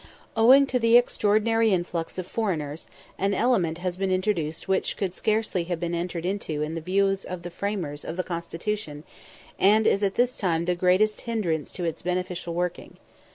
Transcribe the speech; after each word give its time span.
Owing 0.35 0.65
to 0.65 0.79
the 0.79 0.97
extraordinary 0.97 1.71
influx 1.71 2.17
of 2.17 2.25
foreigners, 2.25 2.87
an 3.19 3.35
element 3.35 3.77
has 3.77 3.97
been 3.97 4.09
introduced 4.11 4.67
which 4.67 4.97
could 4.97 5.13
scarcely 5.13 5.65
have 5.65 5.83
entered 5.83 6.25
into 6.25 6.67
the 6.67 6.81
views 6.81 7.23
of 7.23 7.43
the 7.43 7.51
framers 7.51 8.03
of 8.03 8.17
the 8.17 8.23
Constitution, 8.23 9.03
and 9.59 9.85
is 9.85 10.01
at 10.01 10.15
this 10.15 10.35
time 10.35 10.65
the 10.65 10.73
great 10.73 11.01
hindrance 11.21 11.71
to 11.73 11.83
its 11.85 12.01
beneficial 12.01 12.55
working. 12.55 12.97